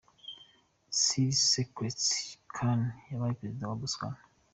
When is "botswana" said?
3.79-4.19